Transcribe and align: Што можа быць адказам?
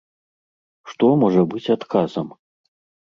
Што 0.93 1.11
можа 1.23 1.41
быць 1.51 1.71
адказам? 1.77 2.27